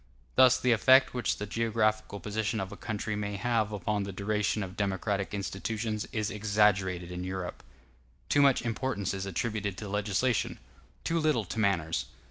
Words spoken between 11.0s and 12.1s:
too little to manners.